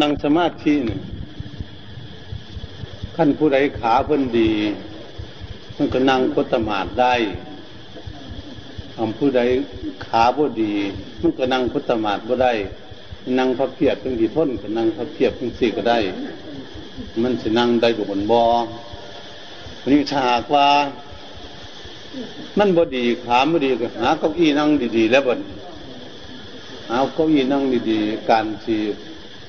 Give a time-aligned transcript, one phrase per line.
[0.00, 1.00] นั่งสมาธิเนี่ย
[3.16, 4.50] ขั้นผู้ใดขาเพิ่นดี
[5.76, 7.14] มันก็นั่งคตมาดได้
[8.94, 9.40] ทำผู้ใด
[10.06, 10.72] ขาบ่ดี
[11.20, 12.52] มันก็นั่งคตมาดบ่ได้
[13.38, 15.98] นั่งพับเพียบเป็นที่ทนก็นั่งพับเพียบเป็นสี่ก็ได้
[17.22, 18.44] มันจะนั่งได้บนบอ
[19.80, 20.66] วันนี้ฉากว่า
[22.58, 25.34] มันบ่ดีขาบ่ดีก็หาเก้าอี้นั่งดีๆ แล้วบ่
[26.88, 28.80] เอาเก้าอี้นั่งดีๆ การที่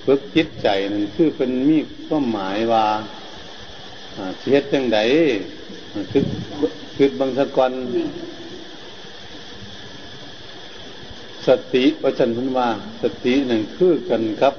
[0.05, 2.86] ฝึกจิตใจนั่นคือเป็นมีความหมายว่า
[4.39, 5.00] เสียจังได
[6.11, 6.24] คือ
[6.96, 7.71] คือบางสกอน
[11.47, 12.69] สติประชันพุนว่า
[13.01, 14.55] สตินั่นคือกันครับ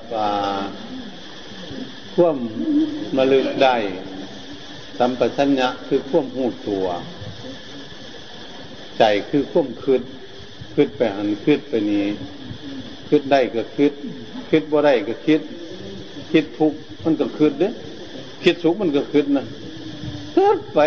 [2.15, 2.37] ข่วม
[3.17, 3.77] มาลึกได้
[4.99, 6.87] สัมปชัญญะคือข่วมหูตัว
[8.99, 10.03] ใจคือข่วมคืด
[10.75, 12.07] คืดไปหันคืดไปนี้
[13.09, 13.93] คืดได้ก็คืด
[14.51, 15.41] คิดว่ได้ก็คิด
[16.33, 16.73] คิดทุก
[17.03, 17.69] มันก็คืดเด้
[18.43, 19.45] คิดสุขมันก็คืดนะ
[20.35, 20.79] คิดไป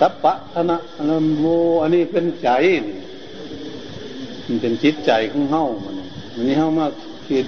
[0.00, 0.76] สัพพะธนะ
[1.08, 1.44] นโม
[1.82, 2.50] อันนี้เป็นใจ
[4.46, 5.94] มันเป็นจิตใจของเฮามัน
[6.34, 6.86] มันนี้เฮามา
[7.28, 7.46] คิด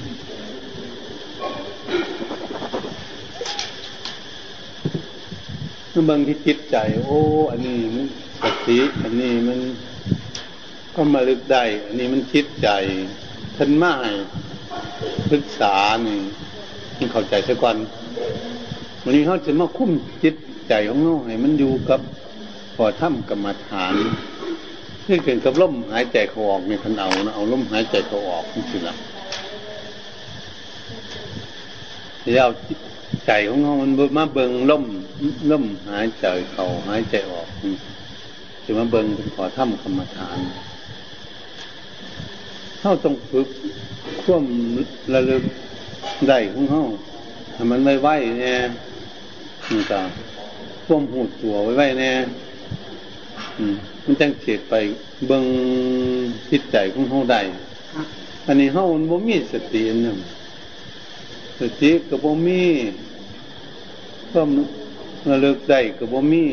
[5.92, 7.18] มันบางที่จิตใจ โอ้
[7.50, 8.06] อันนี้มัน
[8.42, 9.58] สติอันนี้มัน
[10.94, 12.68] ก็มาลึกได้ อันนี้มันคิดใจ
[13.56, 14.12] ท่านมาให้
[15.32, 15.74] ศึกษา
[16.06, 16.18] นี่
[16.98, 17.76] มันเข้าใจสักวัน
[19.02, 19.90] วันนี้เขาจะมาคุ้ม
[20.22, 20.34] จิต
[20.68, 22.00] ใจของเขาให้มันอยู่กับ
[22.76, 23.94] พอถ้ำกรรมฐาน
[25.08, 28.94] นี่เกิดกับลมหายใจเขาออกในทันเอานะเอาลมหายใจเขาออกนี่สิละ
[32.34, 32.48] แล้ว
[33.26, 34.84] ใจของเขามันมาเบิงล่ม
[35.50, 37.48] ล่มหายใจเขาหายใจออก
[38.64, 40.38] จะมาเบิงเป็นขอถ้ำกรรมฐาน
[42.80, 43.48] เขาต้องฝึก
[44.30, 44.48] ควม
[45.14, 45.42] ระลึก
[46.28, 46.82] ได้ของเขา
[47.54, 48.08] ถ้ามันไม่ไหว
[48.40, 48.58] เนี่ย
[49.68, 50.00] มันก็
[50.86, 52.14] ควมหูตัวไว้ไว้เนี่ย
[54.04, 54.74] มันจังเสียไป
[55.26, 55.44] เบิง
[56.50, 57.40] จิตใจของเขาได้
[58.46, 60.18] อันนี้เขาบ่มีสติอันนึง
[61.60, 62.62] สติกับบ่มี
[64.32, 64.40] ก็
[65.30, 66.44] ระลึกได้กับบ่มี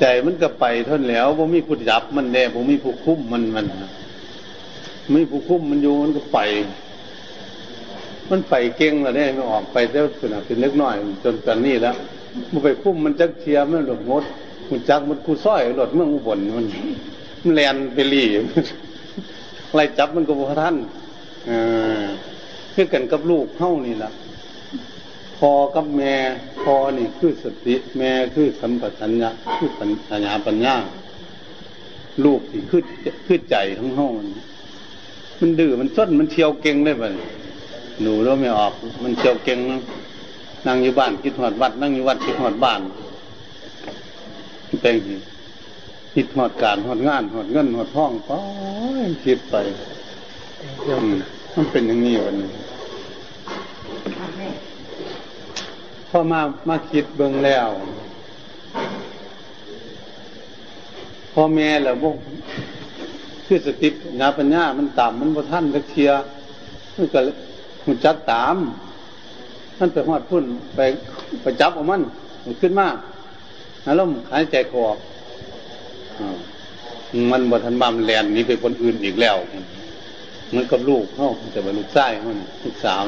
[0.00, 3.66] ใจมันก็ไปท่านแล้วบ่มีผู้จับมันแน่บ่มีผู้คุ้มมันมัน
[4.01, 6.38] ไม่ผู้คุ้มมันอยู่มันก็ไป
[8.30, 11.94] มันไปเก่งแล้วเนี่ยมันออกไปแล้วขนาดเป็นเล็กน้อย จนตอนนี้แล้ว
[12.50, 14.24] มันไปคุ้มมันจักเทียมมันหลดงด
[14.70, 16.66] มันจักมันกูซ้อยหลดเมืองอุบลมัน
[17.42, 18.24] มันแลนไปรี
[19.74, 20.76] ไล่จับมันก็บ่ท่าน
[22.74, 24.10] คือกันกับลูกเข้านี่ละ
[25.36, 26.14] พอกับแม่
[26.62, 29.84] พอนี่คือสติ แม่คือสัมปชัญญะคือปั
[30.18, 30.74] ญญาปัญญา
[32.24, 32.82] ลูกที่คือ
[33.26, 34.08] คือใจของเฮา
[35.42, 37.08] มันดื้อมันส้นมันเที่ยวเก่งได้บ่
[38.02, 38.72] หนูเราไม่ออก
[39.02, 39.58] มันเที่ยวเก่ง
[40.66, 42.80] นั่งอยู่บ้านคิดหอดวัด นั่งอยู่วัดคิดหอดบ้าน
[44.82, 44.96] เป็น
[46.14, 48.30] คิดหอดการหอดงานหอดเงินหอดท้องไป
[49.24, 49.54] คิดไป
[51.54, 52.50] มันเป็นอย่างนี้วันนี้
[56.08, 57.68] พอมามาคิดเบิ่งแล้ว
[61.32, 62.16] พ่อแม่แล้วพวก
[63.54, 66.10] คือสติปัญญาปัญญามันต่ำมันบ่ท่านตะเทีย
[66.96, 67.20] มันก็
[67.84, 68.56] หุ่นจักตาม
[69.78, 70.44] มันไปหอดพุ่น
[70.76, 70.80] ไป
[71.42, 72.00] ไปจับของมัน
[72.44, 72.86] มันขึ้นมา
[73.96, 74.84] แล้วมหายใจคอ
[77.30, 79.36] มันบ่ทันบามแลนนี้ไปคนอื่นอีกแล้ว
[80.54, 82.30] มันกับลูกเขาแต่ว่าลูกชายเขา
[82.64, 83.02] ลูกสาว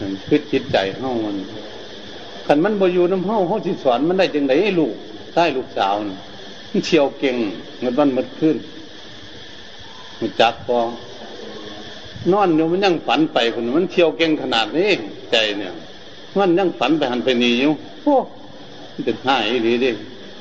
[0.00, 1.36] มันคิดจิตใจเขามัน
[2.46, 4.94] ขันมันบ่อยู่น้ำเฮาเขาสิสอนมันได้จังไดให้ลูก
[5.34, 5.94] ใต้ลูกสาว
[6.70, 7.36] มันเชี่ยวเก่ง
[7.80, 8.58] เงินวันมันขึ้น
[10.24, 10.78] มันจักพอ
[12.32, 14.90] นอนอยู่มันยังฝันไปคนมันเที่ยวเก่งขนาดนี้
[15.30, 15.72] ใจเนี่ย
[16.38, 18.16] มันยังฝันไปหันไปนีอยู่โอ้
[18.92, 19.90] มันเป็นหายดีดิ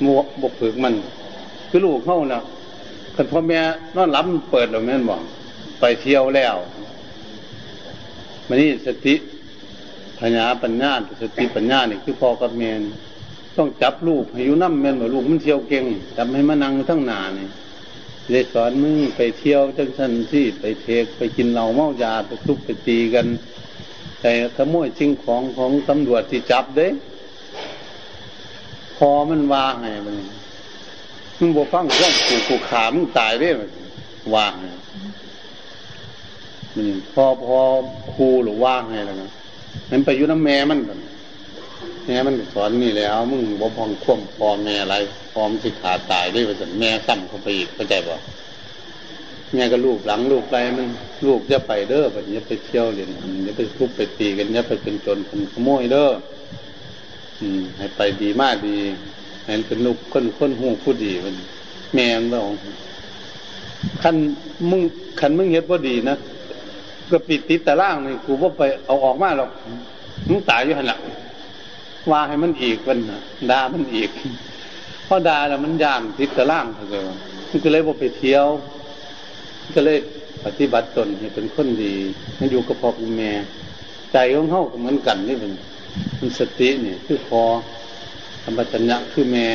[0.03, 0.93] มัวบกฝึกมัน
[1.69, 2.43] คือลูกเข้าแล้ว
[3.15, 3.59] คันพ่อแม่
[3.95, 5.21] นอนรับเปิดหรือแม่นบอก
[5.79, 6.55] ไปเที่ยวแล้ว
[8.47, 9.15] มันนี่สติ
[10.19, 10.91] ปัญญาปัญญา
[11.21, 12.71] สติปัญญานี่คือพ่อกับแม่
[13.57, 15.85] ต้องจับลูกให้อยู่น้ำแม่นบอกลูกมันเที่ยวเก่ง
[16.17, 17.47] จับให้มานั่งทั้งนานี่
[18.29, 23.27] เลยสอนมึงไปเที่ยวจังสันที่ไปเทกไปกินเหล้าเมายาไปทุบไปตีกัน
[24.21, 26.87] แต่ขโมยสิ่งของของตำรวจที่จับเด้
[28.97, 30.15] พอมันว่าไงมัน
[31.39, 33.61] มึงบอกฟังว่ากูกูขามึงตายได้ไหม
[34.35, 34.65] ว่าไง
[36.75, 37.59] มันพอพอ
[38.13, 39.31] ครูหรือว่างไงแล้วนะ
[39.91, 40.99] มันไปยุ่น้ำแม่มันกัน
[42.05, 44.95] แม่มันสอนนี่แล้ว มึงบ่พองคว่ำพอแม่อะไร
[45.33, 48.15] พร้อมสิขาตายด้วยว่าสันแม่ซ้ำเข้าไปอีกเข้าใจบ่
[49.53, 50.87] แม่ก็ลูกหลังลูกไปมัน
[51.27, 53.09] ลูกจะไปเด้อแบบนี้ไปเที่ยวเรียน
[53.43, 56.09] อย่าไปทุบไปตีกันอย่าไปเป็นจนคนขโมยเด้อ
[57.39, 58.77] อืม ให้ไปดีมากดี
[59.45, 61.35] ให้เป็นลูกคนคนหูผู้ดีมัน
[61.93, 62.39] แม่นบ่
[64.01, 64.15] คัน
[64.69, 64.81] มึง
[65.19, 66.15] คันมึงเฮ็ดบ่าดีนะ
[67.11, 69.49] ก็ปิดติดแตะล่างนี่กูบ่าไปเอาออกมาหรอก
[70.29, 70.97] มึงตายอยู่หั่นล่ะ
[72.11, 72.99] ว่าให้มันอีกมัน
[73.51, 74.09] ด่ามันอีก
[75.07, 77.03] พอด่าแล้วมันย่านติดตะล่างเขาเลย
[77.49, 78.45] มันก็เลยบ่ไปเที่ยว
[79.75, 79.97] ก็เลย
[80.45, 81.93] ปฏิบัติตนให้เป็นคนดี
[82.39, 83.31] มันอยู่กับพ่อกับแม่
[84.13, 85.51] ใจของเฮาก็เหมือนกันนี่เป็น
[86.19, 87.41] มันสตินี่คือพอ
[88.43, 89.47] ธรรมจัญญะคือแม่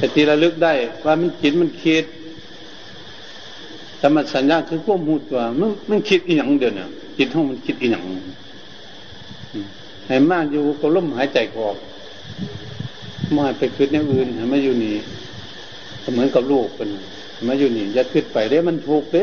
[0.00, 0.72] สติระลึกได้
[1.04, 2.04] ว่ามันคิดมันคิด
[4.00, 6.88] ธรรมสัญญาคือควบหูตัวมันมันคิดอีหยังเดียวเนี่ย
[7.18, 8.04] จิตห้องมันคิดอีหยัง
[10.08, 11.76] ให้มากอยู่ก็ล่มหายใจออก
[13.36, 14.94] มาไปคิดในอื่นให้มาอยู่นี่
[16.12, 16.88] เหมือนกับลูกเป็น
[17.46, 19.22] มาอยู่นี่อย่าคิดไปเด้มันถูกเด้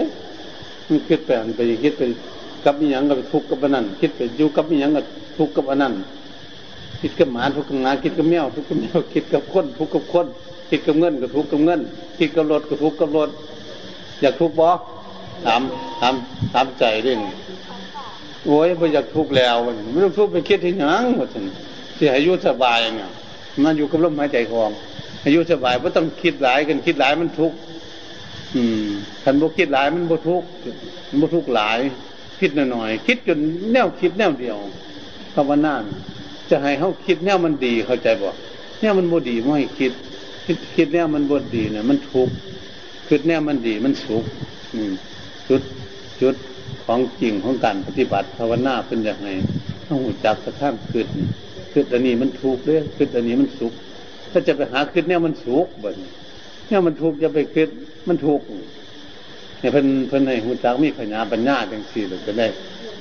[0.88, 2.02] มันคิดไปอันไปคิดไป
[2.66, 5.06] กับอีหยังกับทุกข์กับนนั้นคิดไปอยู่กับอีหยังกับ
[5.38, 5.94] ทุกข์กับนนั้น
[7.02, 10.28] คิดกับหมาทุกข์กับหมาคิดกับแมวทุกข์กับแมวคิดกับคนทุกข์กับคน
[10.70, 11.80] คิดกับเงินกับทุกข์กับเงิน
[12.18, 13.30] คิดกับรถกับทุกข์กับรถ
[14.22, 14.68] อยากทุกข์บ่
[15.46, 15.62] ถาม
[16.00, 16.16] ถาม
[16.54, 17.16] ถามใจด้วย
[18.46, 19.56] โอ้ยไม่อยากทุกข์แล้ว
[19.92, 23.10] ไม่ต้องทุกข์ไปคิดที่หยังหมดสิให้อยู่สบายเนี่ย
[23.64, 24.70] มันอยู่กับลมหายใจของ
[25.24, 27.58] อายุสบายไม่ต้องคิดหลายกันคิดหลายมันทุกข์
[28.56, 28.88] อืม
[29.24, 30.48] คันบ่คิดหลายมันบ่ทุกข์
[31.10, 31.80] มันบ่ทุกข์หลาย
[32.40, 33.40] คิดหน่อยๆคิดจน
[33.72, 34.58] แนวคิดแนวเดียว
[35.36, 35.74] ภาวนา
[36.50, 38.30] จะให้เขาคิดแนวมันดีเข้าใจบ่
[38.82, 39.92] แนวมันบ่ดีไม่ให้คิด
[40.46, 42.34] คิดคิดแนวมันบ่ดีเนี่ยมันทุกข์
[43.08, 44.26] คิดแนวมันดีมันสุข
[44.74, 44.92] อืม
[45.48, 45.62] จุด
[46.22, 46.36] จุด
[46.86, 49.30] ของจริงของการปฏิบัติภาวนาเป็นอย่างไร
[49.88, 51.08] ต้องหูจักกระทั่งคิด
[51.74, 53.74] คิดอันนี้มันทุกข์เด้อคิดอันนี้มันสุข
[54.32, 55.90] ถ้าจะไปหาคิดแนวมันสุขบ่
[56.68, 57.70] เนี่ยมันทุกข์จะไปคิด
[58.08, 58.46] มันทุกข์
[59.60, 62.48] เนี่ยเพิ่นเพิ่นให้หูจักมีปัญญาปัญญาจังสี่เลยก็ได้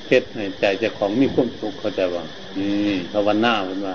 [0.08, 2.24] เฮ็ดให้ใจเจ้าของมีความสุขเข้าใจว่า
[2.58, 3.94] นี่ภาวนาเพิ่นว่า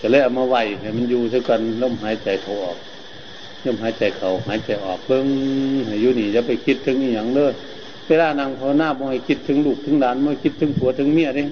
[0.00, 2.78] จะเลยเอามาไว้ให้มันอยู่ซะกันลมหายใจเขาออก
[3.66, 5.26] ลมหายใจเขาหายใจออกเพิ่ง
[5.86, 7.50] ให้อยู่นี่จะไปคิดถึงอีหยังเด้อ
[8.08, 11.44] เวลานั่งภาวนาบ่ให้คิดถึงลูกถึงหลานบ่ให้คิดถึงผัวถึงเมียเด้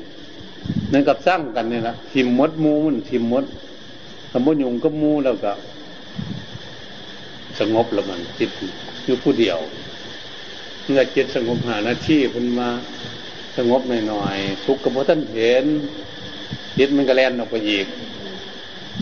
[0.93, 3.45] นั่นกับสร้างกันนี่ล่ะทิมมดมูมันทิมมด
[4.33, 5.53] สมมติยุงก็มูแล้วก็
[7.59, 8.51] สงบแล้วมันจิต
[9.05, 9.59] อยู่ผู้เดียว
[10.85, 12.69] เมื่อจิตสงบหาหน้าที่พุ่นมา
[13.57, 15.65] สงบหน่อยๆทุกข์กับพระท่านเห็น
[16.79, 17.87] จิตมันก็แล่นออกไปอีก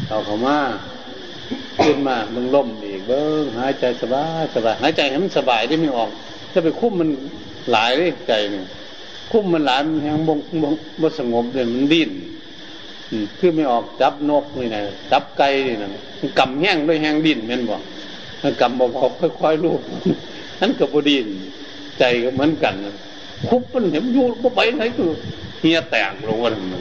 [0.08, 0.58] เอาเข้ามา
[1.82, 6.10] ขึ้นมามึงล่มอีกเบิ้งหายใจสบายสบายหายใจให้มันสบายได้ไม่ออก
[6.54, 7.10] ถ้าไปคุ้มมัน
[7.72, 8.64] หลายเลยใจเนี่ย
[9.32, 12.10] คุ้มมันหลายมันแหงบงบงบสงบเลยมันดิ้น
[13.38, 15.88] คือไม่ออกจับนกนี่นะจับไก่นี่นะ
[16.38, 17.82] กำแห้งด้วยแห้งดิ้นแม่นบอก
[18.60, 18.90] กำบอก
[19.40, 19.80] ค่อยๆลูก
[20.60, 21.26] นั้นกับบดิน
[21.98, 22.74] ใจก็เหมือนกัน
[23.48, 25.10] คุบมันเห็นอยู่บ่ไปไหนคือ
[25.60, 26.80] เฮียแตกลงวันมัน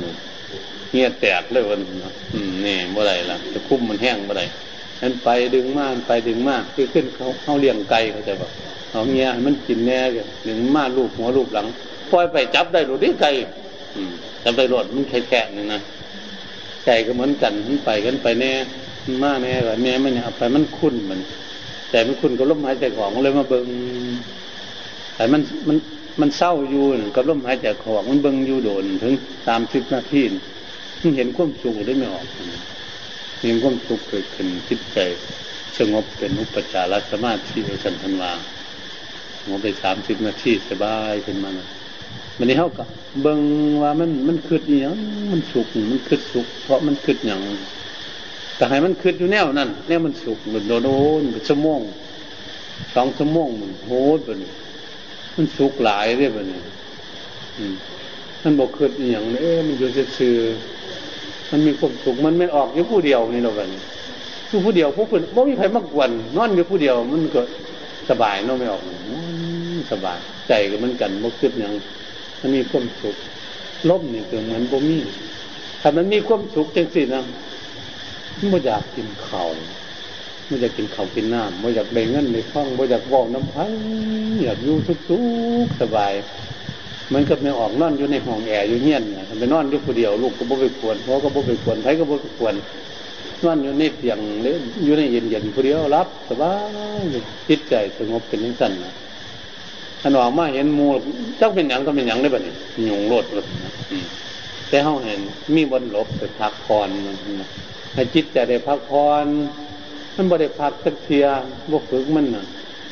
[0.91, 1.79] เฮียแตกเลยวัน
[2.65, 4.43] นี่เมื่อไรล่ะจะคุบมันแห้งเมื่อไร
[5.01, 8.51] นั้นไปดึงมากไปดึงมากคือขึ้นเขาเขาเลี้ยงไก่เขาจะบอก
[8.93, 9.99] เอาเงี้ยมันกินแน่
[10.47, 11.67] ดึงมาลูกหัวลูกหลัง
[12.11, 13.31] ปล่อยไปจับได้หรือได้ไก่
[14.43, 15.81] จับได้รถมันแค่แค่นี่นะ
[16.85, 18.51] ใจก็เหมือนกันมันไปกันไปแน่
[19.23, 21.19] มาแน่แบบแม่มันเนี่ยไปมันคุ้นมัน
[21.91, 23.67] แต่มันคุ้นกับลมหายใจของเลยมาเบิง
[25.15, 25.77] แต่มันมัน
[26.21, 26.83] มันเศร้าอยู่
[27.15, 29.13] กับลมหายใจของมันเบิงอยู่โดนถึง
[29.47, 30.21] ตามสิบนาที
[31.01, 32.25] มันเห็นความสุขได้ไม่ออก
[33.41, 34.99] เห็นความสุขเกิดขึ้นจิตใจ
[35.77, 38.31] สงบเป็นอุปจารสมาธิสันทันวา
[39.43, 41.67] สงบไปสามสิบนาทีสบายขึ้นมานะ
[42.37, 42.87] มันนี้เขากับ
[43.21, 43.39] เบิง
[43.81, 44.93] ว่ามันมันคืดอย่าง
[45.31, 47.39] มันสุกมันคืดสุก เพราะมันคืดอย่าง
[48.55, 51.81] แต่ให้มันคืดอยู่แนวนั่นแนวมันสุกเหมือนโดนโอนชั่วโมง
[52.95, 54.51] สองชั่วโมงมันโหดไปนี่
[55.35, 56.59] มันสุกหลายเรื่อยไปนี่
[58.43, 60.35] มันบอกคืดอย่างนี้มันอยู่ซื่อ
[61.51, 63.67] มันมีความสุขมันไม่ออกอยู่ผู้เดียวนี่เรากัน
[64.49, 67.41] อยู่ผู้เดียวผู้คนบ่มีใครมากวนนอนอยู่ผู้เดียว มันก็
[68.09, 68.81] สบายนาะไม่ออก
[69.91, 71.73] สบาย ใจก็มันกันบ่คืดอย่าง
[72.39, 73.15] มันมีความสุข
[73.89, 74.99] ล่มนี่คือเหมือนบ่มี
[75.81, 77.23] ถ้ามันมีความสุขจังสินะ
[78.49, 79.49] ไม่อยากกินข้าว
[80.47, 83.71] ไม่อยากกินข้าวกินน้ำไม่อยากเบ่งเงินในห้องไม่อยากบอกน้ำพัง
[84.43, 84.75] อยากอยู่
[85.09, 85.19] ทุ
[85.63, 86.13] กๆสบาย
[87.13, 89.03] มันก็ไม่ออกนอนอยู่ในห้องแอร์อยู่เงียน
[89.39, 92.55] ไปนอนอยู่คนเดียวลูกก็บ่ไปควรพ่อก็บ่ไปควรไผก็บ่ไปควร
[93.43, 96.53] นอนอยู่ในเตียงเลยอยู่ในเย็นเย็นคนเดียวรับสบา
[96.99, 97.01] ย
[97.49, 98.93] จิตใจสงบเป็นนิ่งสั่นนะ
[100.03, 100.87] ขนอมาเห็นมู
[101.37, 102.55] เจ้าเป็นหยังก็เป็นหยังได้บ่เนี่ย
[102.89, 103.45] ยุงโลดเลย
[104.69, 105.19] แต่เขาเห็น
[105.55, 106.89] มีบนหลบไปพักผ่อน
[107.39, 107.47] นะ
[107.93, 109.25] ให้จิตใจได้พักผ่อน
[110.15, 111.25] มันบ่ได้พักสักเทีย
[111.71, 112.45] บวกฝึกมันน่ะ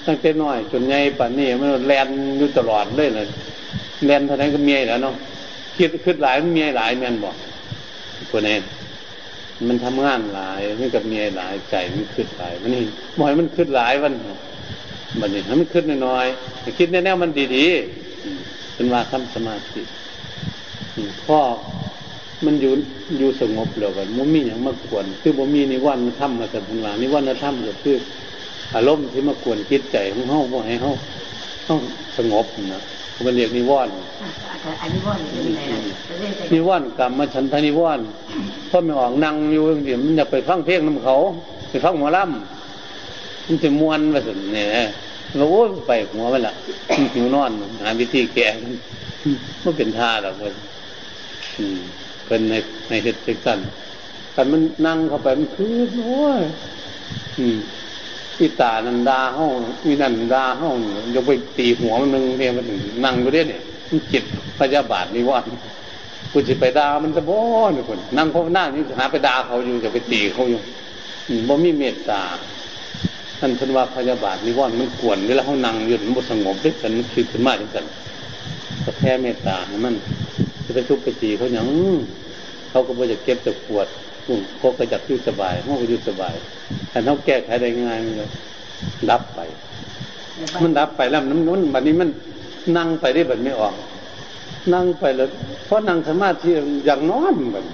[0.05, 3.27] ตั้งแต่น้อย จนใหญ่ป่านนี้มันแลนอยู่ตลอดเลยเลย
[4.05, 5.15] แลนเท่านั้นก็เมียแล้วเนาะ
[5.77, 7.35] คิดคิดหลายมันเมียหลายแม่นบอก
[8.31, 8.57] คนนี้
[9.67, 12.83] มันทำงานหลายมันกับเมียหลายใจมันคิดหลายมันนี่
[13.19, 14.37] บ่อยมันคิดหลายวันมัน
[15.33, 19.81] นี่ให้มันคิดน้อยๆคิดแน่ๆมันดีๆเป็นว่าทำสมาธิ
[21.25, 21.39] พ่อ
[22.45, 22.73] มันอยู่
[23.19, 27.95] อยู่สงบแล้วกันมันมีอย่างมากวนคือบ่มีนิวรณ์ทำมาแต่พันวานิวรณ์ทำก็คือ
[28.75, 30.91] อารมณ์ที่มากวนคิดใจของเฮาบ่ให้เฮา
[31.67, 31.79] ต้อง
[32.17, 32.81] สงบนะ
[33.25, 33.93] มันเรียกนิวรณ์
[36.53, 38.05] นิวรณ์กรรมมาฉันทานิวรณ์
[38.67, 41.15] เพราะไม่ออกนั่งอยู่เดี๋ยวมันจะไปฟังเพลงน้ำเขา
[41.69, 42.60] ไปฟังหมอลำ
[43.47, 44.67] มันจะม้วนมาสิเนี่ย
[45.37, 46.53] เราโอ้ยไปหัวมันละ
[47.13, 48.47] หิวนอน หาวิธีแก้
[49.63, 50.53] มันเป็นท่าหรอกมัน
[52.27, 52.53] เป็นใน
[52.89, 53.63] ในเหตุการณ์
[54.33, 56.41] แต่มันนั่งเข้าไปมันคือโอ้ย
[58.39, 59.51] อีตานันดาห้อง
[59.85, 60.75] อีนันดาห้อง
[61.13, 62.65] ยกไปตีหัวมันนึงเนี่ยมัน
[63.05, 64.23] นั่งอยู่อยเนี่ยมันจิต
[64.59, 65.39] พยาบาทนี่ว่า
[66.31, 67.39] กูจะไปด่ามันจะบ่
[67.73, 70.59] เนี่ยคนนั่งเขาหน้านี่หาไปด่าเขาอยู่จะไปตีเขาอยู่
[71.47, 72.21] บ่มีเมตตา
[73.43, 77.85] ท่านพันว่าพยาบาทนี่ว่ามันกวนเวลาเขานั่งอยู่มันสงบด้วยกันมันคิดขึ้นมาจังกัน
[78.83, 79.95] ก็แพ้เมตตาให้มัน
[80.65, 81.65] จะไปทุบไปตีเขาอย่าง
[82.69, 83.87] เขาก็บ่จะเก็บจะปวด
[84.57, 86.35] เขาก็จะอยู่สบายเขาก็อยู่สบาย
[86.89, 88.29] แต่เขาแก้ไขได้ง่ายมันเลย
[89.09, 89.39] รับไป
[90.63, 92.09] มันรับไปแล้วน้ำนุ่นแบบนี้มัน
[92.77, 93.73] นั่งไปได้แบบไม่ออก
[94.73, 95.27] นั่งไปแล้ว
[95.65, 96.49] เพราะนั่งสมาธิ
[96.85, 97.65] อย่างนอนแบบ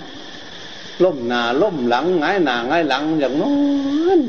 [1.03, 3.53] ล่มหนาล่มหลังง่ายหนาง่ายหลังอย่างนอ
[4.17, 4.19] น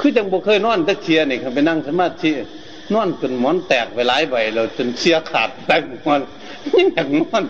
[0.00, 2.30] คือจังบ่เคยนอนตะเคียนี่ครับไปนั่งสมาธิ
[2.94, 6.20] นอนจนหมอนแตกไปหลายใบเราจนเสียขาดแตกหมด
[6.78, 7.44] ยังอย่างนอน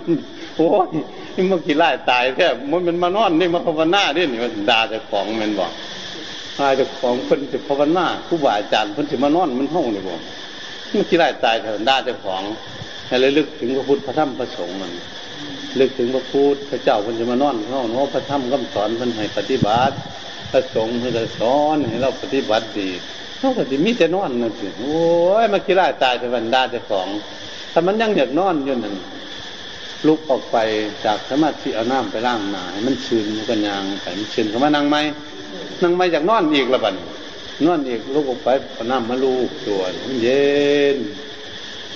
[0.56, 0.86] โอ้ย
[1.34, 5.72] นี่มันกี่ไล่ตายแท้มันมันมานอนนี่มาภาวนาดินี่มันด่าเจ้าของมันบอก
[6.58, 10.20] อาเจ้าของเพิ่นจะภาวนาผู้บาอาจารย์เพิ่นจะมานอนมันห้องนี่บอก
[10.92, 12.42] มันกี่ไล่ตายเถอะด่าเจ้าของ
[13.06, 14.92] ให้เลยลึกถึงพระพุทธพระธรรมพระสงฆ์มัน
[15.80, 19.94] ลึกถึงพระพุทธพระเจ้าเพิ่นจะมานอนห้องเนาะพระธรรมคำสอนเพิ่นให้ปฏิบัติ
[20.50, 22.88] พระสงฆ์เพิ่นจะสอนให้เราปฏิบัติดี
[23.38, 24.98] เขาก็จะมีแต่นอนนั่นสิโอ้
[25.42, 27.08] ยมากี่ไล่ตายเถอะบรรดาเจ้าของ
[27.72, 28.94] ถ้ามันยังอยากนอนอยู่นั่น
[30.06, 30.56] ลุกออกไป
[31.04, 34.96] จากสมาธิเอาน้ำไปล้างหนาให้มันชื้นมันก็ยางไปมันชื้นเขามานั่งไหม
[35.82, 36.94] นั่งไหมจากนอนอีกละบัด
[37.66, 40.46] นอนอีกลุกออกไปเอาน้ำมาลูกตัวมันเย็
[40.96, 40.98] น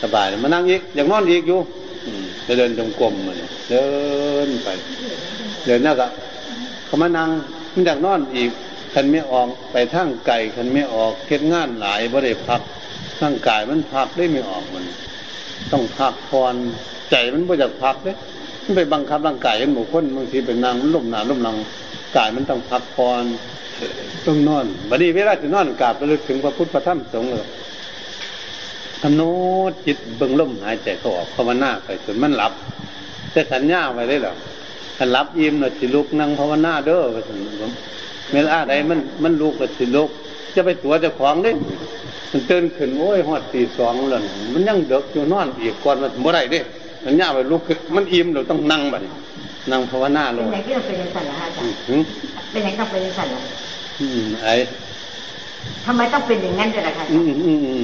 [0.02, 1.60] สบายมานั่งอีกอยางนอนอีกอยู่
[2.46, 3.36] จะเดินจงกรมมัน
[3.70, 3.86] เดิ
[4.46, 4.68] นไป
[5.66, 6.06] เดินนั่นก็
[6.86, 7.28] เขามานั่ง
[7.72, 8.50] มันอยากนอนอีก
[8.94, 12.60] คันไม่ออกไปทั้งไก่คันไม่ออกเก็ดงานหลายบ่ได้พัก
[13.20, 14.84] ทั้งกายมันพักได้ไม่ออกมัน
[15.72, 16.54] ต้องพักพร
[17.10, 18.16] ใจมันไม่อยากพักเลย
[18.64, 21.56] มันไปบังคับร่างกายกันหมู่คนบางทีเป็นนางมันล่มหนาล่มลัง
[22.16, 23.22] กายมันต้องพักพร
[24.26, 27.48] ต้องนอนบัดนี้เวลาจะนอนกราบระลึกถึงพระพุทธพระธรรมสงฆ์เลย
[29.02, 29.32] ทำโน้
[29.86, 32.52] จิตเบิ่งลมหายใจเขาออกภาวนาไปจนมันหลับ
[33.34, 34.34] จะสัญญาไว้ได้หรอ
[35.02, 37.38] ถ้าหลับอิ่มเราสิลุกนั่งภาวนาเด้อไปถึง
[38.32, 40.08] เวลาใดมันมันลุกก็สิลุก
[40.54, 41.52] จะไปตัวจะของเด้
[42.30, 44.20] มันตื่นขึ้นโอ้ยหอดตีสองแล้ว
[44.52, 46.60] มันยังเด็กอยู่นอนอีกก่อนมันเมื่อไรเด้
[47.04, 47.62] มันยากไปลุก
[47.94, 49.02] มันอิ่มเราต้องนั่งแบบ
[49.72, 52.06] นั่งภาวนาลงเป็นไงที่เราเป็นสันละอาจารย์
[52.50, 53.40] เป็นไงต้องเป็นสันละ
[54.00, 54.54] อืมไอ้
[55.86, 57.82] ทำไมต้องเป็นอย่างนั้นด้วยล่ะคะอืมอืม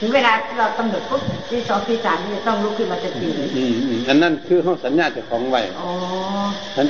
[0.00, 5.92] ถึงเวลาเรากำหนดปุ๊บที่สองที่สามนี่ต้องลุกขึ้นมาจะตีอืมอืมอันนั้นคือห้องสัญญาจะของไว้อ๋อ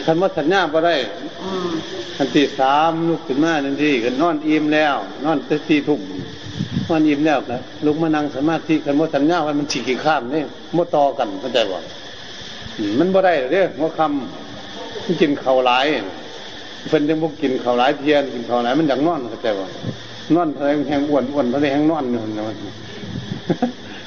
[0.07, 0.95] คำว่าสัญญาพอได้
[2.19, 4.95] อันที่สามลุกขึ้นมาทันทีก็นอนอิ่มแล้ว
[5.25, 6.01] นอนตั้งสี่ทุ่ม
[6.89, 10.43] มันอิ่มแล้วนะลุกมานั่งสมาธิกันโมสัญญาว่ามันฉีกขี้ข้ามนี่
[10.75, 11.79] โมต่อกันเข้าใจบ่
[12.99, 15.87] มันบ่ได้เด้อหัวคำกินข้าวหลาย
[16.89, 19.65] เพิ่นยังบ่กินข้าวหลายเพียนกินข้าวหลายมันอยากนอนเข้าใจบ่
[20.35, 22.45] นอนอะไรแห้งอ้วนอ้วนเพราะแห้งนอนนี่นะ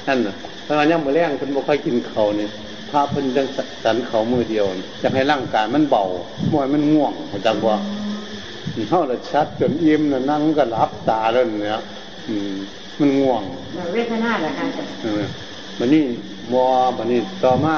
[0.06, 0.34] นั่นน่ะ
[0.66, 2.48] ถ้ายังมือแรงเพิ่นบ่ค่อยกินข้าวนี่
[2.90, 3.46] พาเพิ่นจัง
[3.84, 4.66] สันเขามือเดียว
[5.00, 6.04] อยากให้ร่างกายมันเบา
[6.52, 7.72] ม่อยมันง่วงเข้าใจบ่
[8.88, 11.80] เท่าละชัดจนอิ่มน่ะนั่งก็หลับตาแล้วเนี่ย
[12.98, 13.42] มันง่วง
[13.94, 14.64] เวทนาเหรอคะ
[15.78, 16.04] มันนี่
[16.52, 16.64] มอ
[16.96, 17.76] บันนี้ต่อมา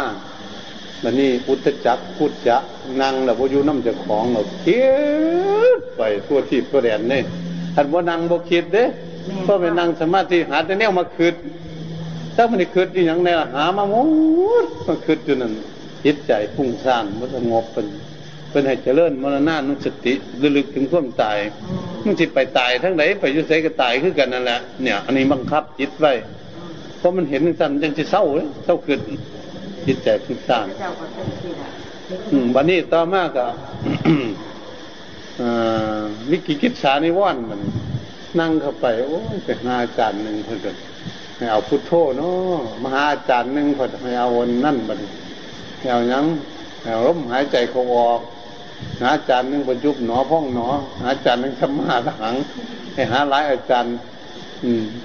[1.03, 2.57] บันนี้อุตจักพุทจะ
[3.01, 4.83] นั่งแล้วพอยู่น้ำจะของเราคิ
[5.77, 7.23] ดไปทั่วที่ทั่วแดนนี่
[7.75, 8.85] ท่านว่านั่งบ่คิดเด้
[9.45, 11.35] เพราะไปนั่งสมาธิหาแต่แนวมาคืด
[12.37, 13.95] ถ้ามันได้คืดอย่างแนวหามาหม
[14.65, 15.53] ดมาคืดอยู่นั่น
[16.05, 17.87] จิตใจฟุ้งซ่านมันสงบเป็น
[18.51, 20.13] เป็นให้เจริญมรณะนุสติ
[20.57, 21.39] ลึกถึงความตาย
[22.05, 26.13] มันจิตไปตายทั้งไหนไปยุ่ใส่ก็ตายคือกันนั่นแหละเนี่ย อันนี้บังคับจิตไว้
[26.99, 29.01] เพราะมันเห็นสั่นยังจะเศร้าเลยเศร้าขึ้น
[29.87, 30.67] จิตใจฟุ้งซ่าน
[32.55, 33.49] วันนี้ต่อมากกับ
[36.31, 37.61] วิกิกิจสานิว่านมัน
[38.41, 40.77] นั่งเข้าไป โอ้ยเป็นอาจารย์หนึ่งเพื่อน
[41.37, 44.97] ให้เอาพุทโธเนาะมหาอาจารย์หนึ่งพอให้เอาวันนั่นบัด
[45.79, 46.25] ให้เอายัง
[46.83, 48.21] เอาลมหายใจเขาออก
[49.01, 50.69] หาอาจารย์หนึ่งประยุบหนอพ่องหนอ
[51.01, 52.35] หาอาจารย์หนึ่งสมาถัง
[52.95, 53.95] ให้หาหลายอาจารย์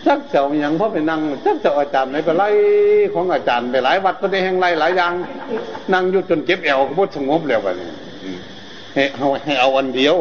[0.06, 2.50] จักเจ้าอย่างพ่อไปนั่งจักเจ้าอาจารย์ไหนไปไล่
[3.14, 5.14] ของอาจารย์ไปหลายวัดก็ได้แห่งไล่หลายอย่าง
[5.94, 7.68] นั่งอยู่จนเก็บแอวก็บดสงบแล้วไป
[8.94, 10.16] ให้เอาให้เอาวันเดียว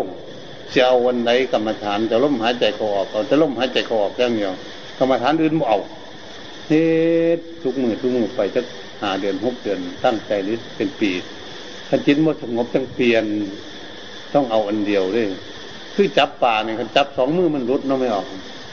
[0.74, 4.52] จะเอาวันไหนกรรมฐานจะล้มหายใจเขาออกเขาจะล้มหายใจเขาออกอย่างเดียว
[4.98, 5.78] กรรมฐานอื่นบ่เอา
[6.68, 6.84] เฮ็
[7.36, 8.60] ดทุกมือทุกมือไปจะ
[9.02, 11.10] หาเดือนหกเดือนตั้งใจนิดเป็นปี
[11.88, 13.24] ถ้าจิตมันสงบจังเปลี่ยน
[14.34, 15.26] ต้องเอาอันเดียวเลย
[15.94, 18.26] คือจับป่าเนี่ยจับสองมือมันรุดเนาะไม่ออก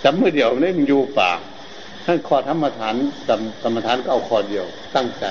[0.04, 1.32] จับมือเดียวนี่มันอยู่ป่า
[2.06, 2.96] ท่านคอธรรมฐาน
[3.64, 5.26] กรรมฐานก็เอาคอเดียว ตั้งใจ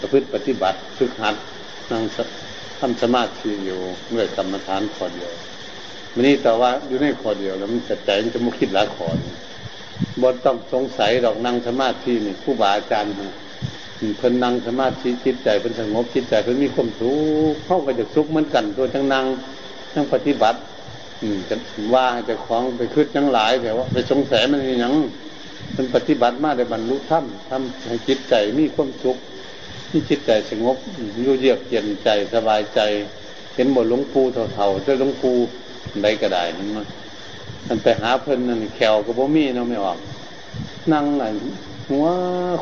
[0.00, 1.34] ประพฤติปฏิบัติฝึกหัด
[1.90, 2.04] นั่ง
[2.80, 5.32] ทำสมาธิอยู่เมื่อกรรมฐานคอเดียว
[6.14, 9.18] มันนี่แต่ว่าอยู่ในคอเดียวแล้วมันจะใจมันจะมุคิดละคอน
[10.22, 13.12] บนต้องสงสัยดอกนั่งสมาธินี่ผู้บาอาจารย์
[14.18, 17.12] เพิ่นนั่งสมาธิจิตใจเป็นสงบจิตใจเพิ่นมีความสุ
[17.52, 19.24] ขเข้ากับจะสุขเหมือนกันตัวทั้งนั่ง
[19.92, 20.58] ทั้งปฏิบัติ
[21.20, 21.54] อืมจะ
[21.94, 24.94] ว่าจะคล้องไปคืดทั้งหลายแต่ว่าไปสงสัยมันอย่าง
[25.74, 29.16] เป็นปฏิบัติมาได้บรรลุธรรมทำให้จิตใจมีความสุข
[29.90, 30.76] มีจิตใจสงบ
[31.22, 32.80] อยู่เยือกเย็นใจสบายใจ
[33.54, 35.36] เห็นบทหลวงปู่เท่าๆเจ้าหลวงปู่
[36.02, 36.68] ใดก็ได้นั่น
[37.68, 39.98] มันไปหาเพิ่นนั่นแขวกับบ่มีเนาะไม่ออก
[40.92, 41.24] นั่งอะไร
[41.90, 42.04] หัว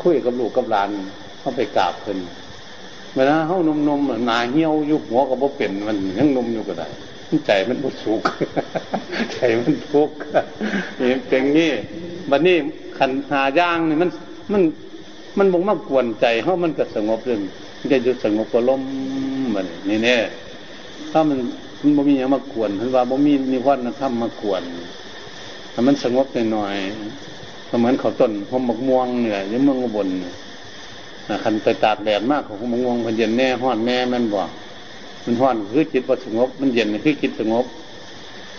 [0.03, 0.89] คุยกับลูกกับหลาน
[1.39, 2.17] เขาไปกราบเพิ่น
[3.15, 6.87] เวลาเขานมนมหนาเหี่ยวยุบหัวกับบ่เป็นมันยังนมอยู่ก็ได้
[7.47, 8.21] ใจมันบุสุก
[9.33, 10.17] ใจมันทุกข์
[10.99, 11.71] นี่เป็นงี้
[12.29, 12.55] บัดนี้
[12.97, 14.09] ขันหาย่างนี่มัน
[14.51, 14.61] มัน
[15.37, 17.41] มันบ่มากวนใจเขามันก็สงบเรื่อง
[17.79, 18.81] มันจะหยุดสงบก็ล้ม
[19.55, 20.17] มันนี่แน่
[21.11, 21.39] ถ้ามัน
[21.83, 24.63] มันบ่มีอย่างมากวนเพราะว่าบ่มีนิวรณ์ธรรมมากวน
[25.73, 30.07] ถ้ามันสงบหน่อยๆเหมือนเขาต้นพมมกม่วงเนี่ยยังเมืองบน
[31.43, 34.49] ขันไปตากแดดมากของมมกม่วงมันเย็นแน่ห้อนแน่มันบอก
[35.25, 37.65] มันห้อนคือจิตว่สงบ มันเย็นคือจิตสงบ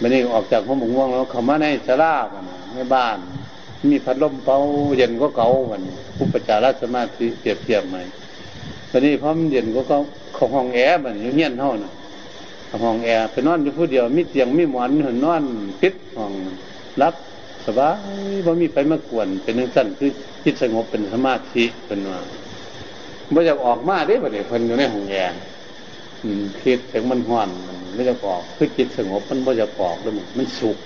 [0.00, 2.28] มันนี่ออกจากพมมกม่วงแล้วเขามาในสลาบ
[2.74, 3.18] ในบ้าน
[3.90, 4.56] มีพัดลมเป่า
[4.96, 5.82] เย็นก็เก่าวัน
[6.18, 7.96] อุประจารสมาธิเปรียบเทียบไหม
[8.90, 9.98] ตอนนี้พอมันเย็นก็เขา
[10.34, 11.92] เขาห้องแอร์มันอยู่เงี้ยนเท่าน่ะ
[12.82, 15.42] ห้องแอร์ไปนอนอยู่ผู้เดียวมีเตียงมีหมอนหนนอน
[15.80, 16.32] ปิดห้อง
[17.02, 17.14] รับ
[17.66, 17.96] สบาย
[18.46, 20.10] บ่มีไฟมากวน เป็นนังสั้นคือ
[20.44, 22.20] จิตสงบเป็นสมาธิเป็นว่า
[23.34, 25.38] บ่อยากออกมาได้บ่เนี่ยเพิ่นอยู่ในห้องแอร์
[26.62, 30.76] คิดถึงมันห้อนมันไม่จะออกคือจิตสงบมันบ่อยากออกแล้วมันมันสุข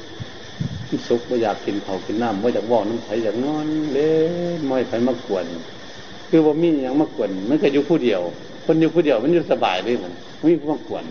[0.88, 4.11] มันสุขบ่อยากกินเขากินน้ำบ่อยากว่อน้ำไผ่อยากนอนเล่
[4.59, 5.44] นไม่ไฟมากวน
[6.29, 8.20] คือว่ามีอย่างมากวนมันก็อยู่ผู้เดียว
[8.64, 11.05] คนอยู่ผู้เดียวมันอยู่สบายเลยมันไม่มีมากวน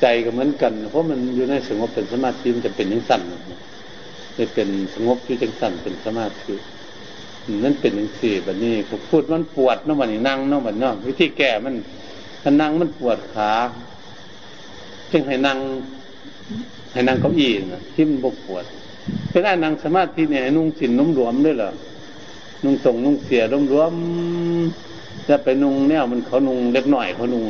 [0.00, 3.22] ใจก็เหมือนกัน เพราะมันอยู่ในสงบเป็นสมาธิมันจะเป็นยังสั่น
[4.38, 6.54] จะเป็นสงบอยู่จังสั่นเป็นสมาธิ
[7.64, 11.74] นั่นเป็นอย่างสี่แบบนี้ผมพูดมันปวดน้ำมันนั่งน้ำมันเนาะวิธีแก้มัน
[12.42, 13.50] ถ้านั่งมันปวดขา
[15.10, 15.58] จึงให้นั่ง
[16.92, 18.64] ให้นั่งเก้าอี้นะที่มันบกปวด
[19.30, 21.70] เวลานั่งสมาธิเนี่ยนุ่งสินนุ่มหลวมด้วยเหรอ
[22.64, 23.92] นุ่งส่งนุ่งเสียนุ่มหลวม
[25.28, 27.44] จะไปนุ่งเนี่ยมันเขานุ่งเล็กหน่อยเขานุ่ง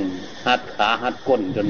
[0.46, 1.68] หัดขาหัดก้นจน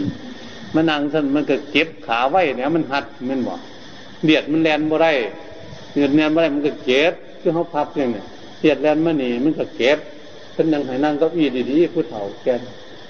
[0.74, 3.60] มันนั่งสั้นมันก็เก็บขาไว้เนี่ยมันหัดมันบอก
[4.24, 5.12] เดียดมันแลนบ่ได้
[5.92, 8.24] เดียดแลนบ่ได้มันก็เก็บคือเขาพับอย่างเนี่ย
[8.60, 9.98] เดียดแลนมาหนีมันก็เก็บ
[10.54, 12.48] เป็นยังให้นั่งก้าอี้ดีๆผู้เฒ่าแก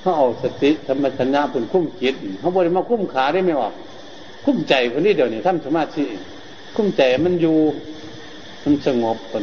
[0.01, 3.73] เขาเอาสติธรรมชัญญาเป็นคุ้มจิตเขาบริมาคุ้มขาได้ไม่ออก
[4.45, 6.05] คุ้มใจคนนี้เดี๋ยวนี้ท่านสมาธิ
[6.77, 7.57] คุ้มใจมันอยู่
[8.65, 9.43] มันสงบคน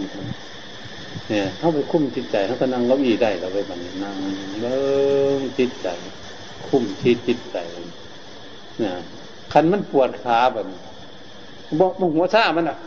[1.29, 4.15] เนี่ยเขาไปคุ้มจิตใจเขาก็นั่งเก้าอี้ได้เราไปมันนั่ง
[4.61, 4.81] เริ่
[5.39, 5.87] มจิตใจ
[6.67, 7.57] คุ้มที่จิตใจ
[9.51, 10.65] คันมันปวดขาแบบ
[11.79, 12.77] บอกมึงหัวซ่ามันอะ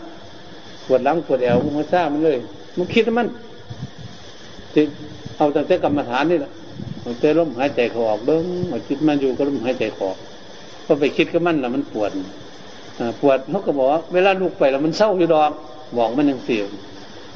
[0.86, 2.38] ปวดหลังปวดแอวมึงหัวซ่ามันเลย
[2.76, 3.26] มึงคิดมัน
[4.74, 4.82] จิ
[5.36, 6.50] เอาตั้งแต่กรรมฐานนี่แหละ
[7.02, 10.08] เอาแต่ลมหายใจเขาออกเบิ้งเอาจิตมันอยู่ก็ลมหายใจขอ
[10.84, 12.10] พอไปคิดก็มันแล้วมันปวด
[13.20, 15.50] ปวดเขาก็บอกว่าเวลาลุกไปแล้วมันเศร้าอยู่ดอก
[15.96, 16.66] บอกมันยังเสียว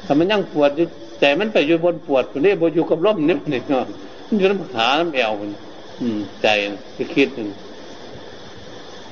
[0.03, 0.85] แต่มันยังปวดอยู่
[1.19, 3.85] แต่มันไปอยู่บนปวดคนนี้บนอยู่กับลมนี่มันเนาะ
[4.27, 5.49] มันอยู่น้ำขาน้ำแอวมัน
[6.41, 6.47] ใจ
[6.95, 7.47] ไปคิดหนึ่ง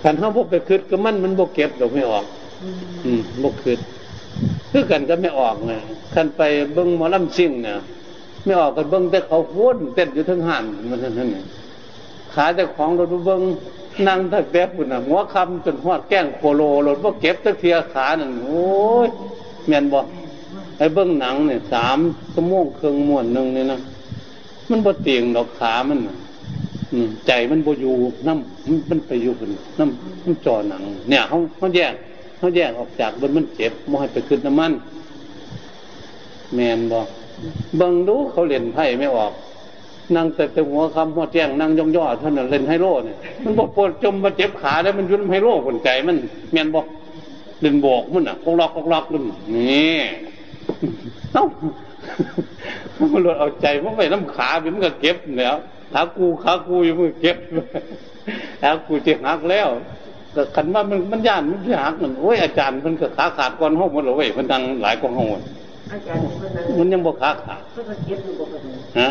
[0.04, 2.26] ขันเขาพวกไปคืดก็มันมันบกเก็บดอกไม่ออก
[3.06, 3.80] อืมบกคืด
[4.72, 5.74] คือกันก็ไม่ออกไง
[6.14, 6.42] ขันไป
[6.74, 7.78] เบิ้งมอลำซิ่งเนี่ย
[8.46, 11.30] ไม่ออกกันเบิ้งแต่เขาพ้นเต้นอยู่ทั้งหันมันนั่นนั่น
[12.34, 13.42] ขาแต่ของเราดูเบิ้ง
[14.08, 18.64] นั่งตะแป๊บปุ่นอะหัวคำจนหัวแก้งโคโลรถว่าเก็บตะเทียขาหนึ่งโอ้
[19.06, 19.08] ย
[19.68, 20.06] แม่นบอก
[20.78, 21.98] ไอ้เบิ้งหนังเนี่ยสาม
[22.34, 23.80] กระม่วงเครื่องม้วนหนึ่งเนี่ยนะ
[24.70, 26.00] มันบ่เตียงดอกขามัน
[27.28, 27.94] ใจมันบอยู่
[28.28, 31.94] น้ำมันไปอยู่คนน้ำมันจอหนัง เนี่ยเขาเขาแยก
[32.38, 34.72] เขาแยกออกจากบนมันเจ็บมอให้ไปขึ้นน้ำมัน
[36.54, 37.08] แมนบอก
[37.80, 39.34] บิ่งดูเขาเล่นไพ่ไม่ออก
[40.16, 46.18] นั่งแต่แต่หัวคำหัวแจ้งนั่งย่องย่อเท่านั้นเล่นไฮโลเนี่ยมันบอกปวดจมมาเจ็บขาแล้วมันยุ่นไฮโลคนใจมัน
[46.52, 46.86] แมนบอก
[47.62, 49.24] เล่นบอกมันอะกอกล็อกกอกล็อกมัน
[49.56, 49.98] นี่
[51.34, 51.46] เอ้า
[53.14, 55.56] มันหลุดเอาใจมันไปน้ำขามันก็เก็บแล้ว
[55.94, 57.38] ขากูขากูอยู่มันเก็บ
[58.62, 59.70] ขากูเจ็บหักแล้ว
[60.36, 65.28] ก็ขันว่ามันมันย่านมันหักมันโอ้ยอาจารย์มันก็ขาขาดก่อนห้องมันเลยมันดังหลายกองห้อง
[66.78, 67.62] มันยังบอกขาขาด
[69.00, 69.08] ฮะ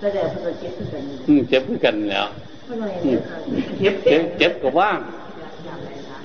[0.00, 2.26] แสดงเพิ่นเจ็บคือกันอืมเจ็บคือกันแล้ว
[3.80, 3.94] เจ็บ
[4.38, 4.98] เจ็บก็ว่าง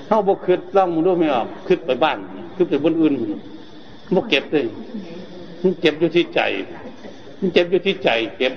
[0.07, 2.17] เฮาบ่คิดลองมึงดูไม่ออกคิดไปบ้าน
[2.55, 3.13] คิดไปบนอื่น
[4.15, 4.65] บ่เก็บเลย
[5.61, 6.41] มันเจ็บอยู่ที่ใจ
[7.39, 8.53] มันเจ็บอยู่ที่ใจเจ็บ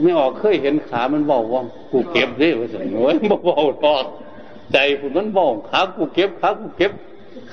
[0.00, 4.04] ไม่ออกเคยเห็นขามันบอกว่ากูเก็บเด้ว่าซั่นโอ้ยบ่เว้าทอด
[4.72, 6.92] ใจพุ่นมันบอกขากูเก็บขากูเก็บ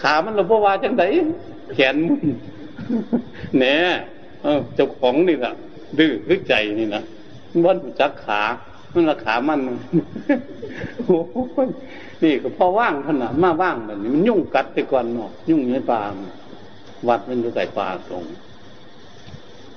[0.01, 1.03] ขามันระบ่ว่าจังได
[1.73, 2.23] แขนมึน
[3.57, 3.75] แหน่
[4.43, 5.51] เออเจ้าของนี่ล่ะ
[5.99, 7.01] ดื้อคือใจนี่นะ
[7.63, 8.41] มันจักขา
[8.93, 9.59] มันราขามัน
[11.05, 11.19] โอ้
[12.23, 16.01] นี่ก็พอว่างขนาดมาว่างแบบนี้มันยุ่งกัดไปก่อนเนาะยุ่งในป่า
[17.07, 18.23] วัดมันอยู่ใส่ป่าตรง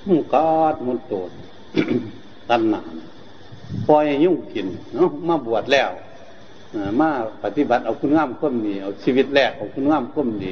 [0.07, 1.29] มันกอดมันโตด
[2.49, 2.81] ตันหนา
[3.87, 5.91] ปล่อยยุ่งกินเนาะมาบวชแล้ว
[6.99, 7.09] มา
[7.43, 10.51] ปฏิบัติเอาคุณงามข้มดีเอาชีวิตแรกเอาคุณงามข้มดี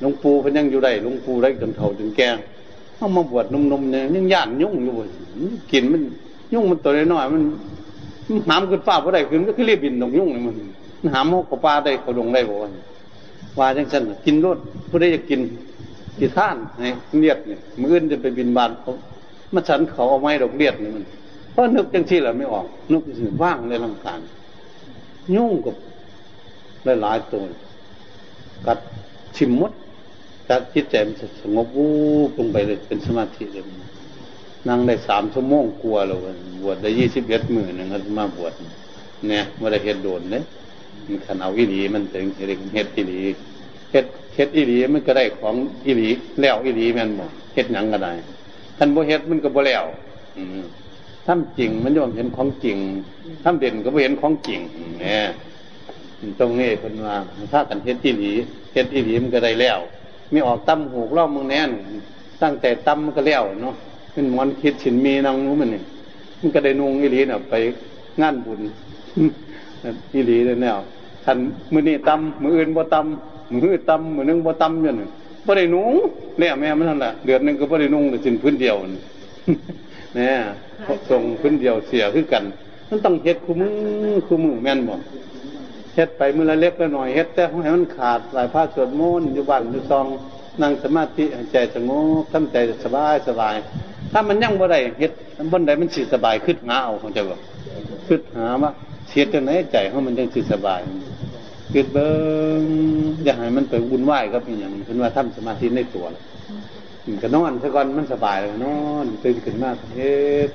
[0.00, 2.28] หลวงปู่พยังอยู่ได้หลวงปู่ได้จนเท่าจนแก่
[2.96, 4.94] เอามาบวชนุ่มเนี่ยยังย่านยุ่งอยู่
[5.72, 6.02] กินมัน
[6.52, 7.42] ยุ่งมันตัวน้อยมัน
[8.48, 12.70] หามขึ้นฟ้าเพราะใดขึ้นก็คือเรียบบินดงยุ่งเลยมันหามเขาปลาได้เขาดงได้บอกว่า
[13.58, 15.40] ว่าจังสันกินรสผู้ใดจะกิน
[16.18, 16.86] กี่ท่านไง
[17.20, 18.90] เลียดเนี่ยมืออื่นจะไปบินบานเขา
[19.54, 21.04] มาฉันเขาเอาไม้ดอกเลียดนี่มัน
[21.52, 24.20] เพราะนึกจังที่แหละไม่ออกนึกถึงว่างในลำการ
[25.36, 25.74] ยุ่งกับ
[27.00, 27.42] หลายๆตัว
[28.66, 28.78] กัด
[29.36, 29.72] ชิมมด
[30.48, 31.88] ถ้าจิตใจมันสงบวู
[32.28, 33.64] บลงไปเลยเป็นสมาธิเลย
[34.68, 36.14] นั่งได้สามชั่วโมงกลัวเรา
[36.62, 37.88] บวชได้ยี่สิบเอ็ดหมื่นหนึ่ง
[38.18, 38.52] มาบวช
[39.28, 40.42] เนี่ยมาได้เฮ็ดโดนเนี่ย
[41.08, 43.20] มันขันเอาอีหลีมันถึงเฮ็ดเฮ็ดอีหลี
[43.92, 45.54] เฮ็ดเฮ็ดอีหลีมันก็ได้ของ
[45.86, 46.08] อีหลี
[46.40, 48.12] แล้วอีหลีแม่นบอกเฮ็ดหนังก็ได้
[48.78, 49.84] ท่านบ่เฮ็ดมันก็บ่แล้ว
[51.26, 52.78] ทำจริงมันยอมเห็นของจริง
[53.44, 54.60] ทำเด่นก็บ่เห็นของจริง
[55.00, 55.24] เนี่ย
[56.40, 57.16] ตรงนี้คนว่า
[57.52, 58.32] ถ้ากันเฮ็ดอีหลี
[58.72, 59.78] เฮ็ดอีหลีมันก็ได้แล้ว
[60.30, 61.70] ไม่ออกตั้มหูกล่อมึงแน่น
[62.42, 63.74] ตั้งแต่ตั้มมันก็เลี้ยวเนาะ
[64.12, 65.82] เป็นมอนคิดฉินมีนางนู้มันนี่
[66.40, 67.54] มันก็ได้นุ่งอิลีเนี่ยไป
[68.20, 68.60] งานบุญ
[70.14, 70.78] อิลีเลยแนว
[71.24, 71.38] ท่าน
[71.72, 73.06] มือนี่ตั้มมืออื่นบ่ตั้ม
[73.62, 74.94] มือตั้มมือนึงบ่ตั้มเนี่ย
[75.46, 75.94] บ่ได้นุ่ง
[76.38, 78.76] เนี่ยแม่มันนั่นแหละเดือนหนึ่งก็บ่ได้นุ่งแต่สินพื้นเดียว
[80.16, 80.36] เนี่ย
[81.10, 82.44] ส่งพื้นเดียวเสียคือกัน
[82.88, 83.72] มันต้องเฮ็ดคู่มือ
[84.26, 84.96] คู่มือแม่นบ่
[85.94, 90.06] เฮ็ดไปมือละเล็กละหน่อยเฮ็ดแต่ให้มันขาดหลายผ้าสวดมนต์อยู่บ้านอยู่ซอง
[90.62, 93.54] นั่งสมาธิใจสงบทำใจสบายสบาย
[94.12, 95.12] ถ้ามันยั่งบ่ได้เฮ็ด
[95.52, 97.36] บนใดมันสิสบายขึ้นหาเอาของเจ้าบ่
[98.06, 98.70] ขึ้นหาว่า
[99.08, 100.80] เสียจังไหนใจของมันยังสิสบาย
[101.74, 102.12] คิดเบิ่
[102.60, 102.62] ง
[103.24, 106.06] อย่าให้มันไปวุ่นวายกับอย่างเพิ่นว่าทำสมาธิในตัว
[107.06, 110.14] มันก็นอนซะก่อนมันสบายเลยนอนตื่นขึ้นมาเฮ็
[110.48, 110.50] ด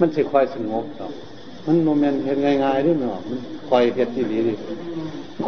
[0.00, 1.08] มันสิค่อยสงบต่อ
[1.66, 4.52] มันโมเมนต์เห็นง่ายๆด้วยเนาะมันคอยเห็ดที่ดีดิ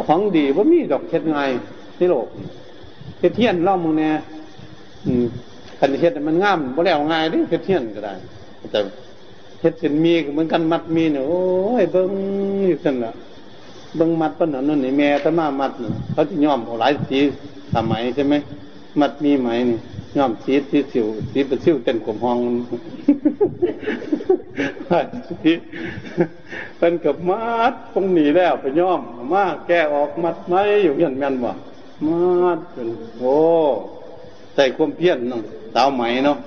[0.07, 1.49] ของดีว่ามีดอกเห็ดง่าย
[1.97, 2.27] ที่โลก
[3.19, 4.13] เห็ดเทียนเล่ามึงเนี่ย
[5.79, 8.13] คันเห็ดมันง่ามบ่แล้วง่ายดิเห็ดเทียนก็ได้
[8.71, 8.79] แต่
[9.61, 11.41] เห็ดเส้นมีก็เหมือนกันมัดมีเนี่ยโอ้
[11.81, 12.11] ยเบิ้ง
[12.67, 13.11] อยู่สั่นละ
[13.97, 15.71] เบิ้งมัดปนนั่นนี่แม่ตะมามัด
[16.13, 17.19] เขาจะย่อมหลายสี
[17.73, 18.33] สมัยใช่ไหม
[18.99, 19.77] มัดมีไหมนี่
[20.17, 22.37] ย่อมสีสีสิวสีเป็นสิวเต็มกลมห้อง
[26.77, 27.39] เป็นกับมั
[27.71, 29.01] ดคงหนีแล้วไปย่อม
[29.33, 31.49] มาแก้ออกมัดไหมอยู่ยันแม่นบ่
[32.05, 32.87] มัดเป็น
[33.19, 33.35] โอ้
[34.55, 35.41] ใส่ความเพี้ยนน้อง
[35.73, 36.37] สาวไหมเนาะ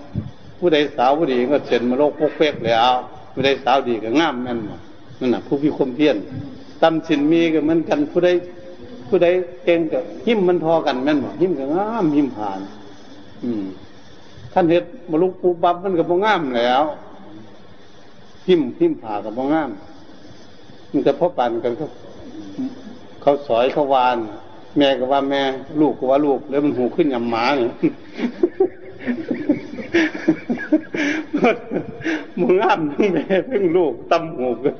[0.58, 2.90] ผู้ใดสาวผู้ดีก็เซ็นมาโลกพกเป๊กเลยเอา
[3.32, 4.76] ผู้ใดสาวดีก็งามแม่นบ่
[5.20, 6.16] นั่นน่ะผู้พิความเพี้ยน
[6.82, 8.28] ตำสินมีก็เหมือนกันผู้ใด
[9.08, 9.26] ผู้ใด
[9.64, 12.60] เก่งกับหิมมันพอกันแม่นบ่หิมก็งามหิมผ่าน
[13.44, 13.64] อืม
[14.52, 16.82] ท่านเห็ดบลุกปูบับมันก็บ่งามแล้ว
[18.44, 19.70] พิมพิมผ่ากับบ่งาม
[20.92, 21.86] มันจะพบปันกันเขา
[23.20, 24.16] เขาสอยเขาวาน
[24.78, 25.42] แม่ก็ว่าแม่
[25.80, 27.72] ลูกก็ว่าลูก แล้วมันหูขึ้นยำหมาเนี่ย
[32.40, 34.74] มึงอ้ามทั้งแม่ทั้งลูกตำหูกัน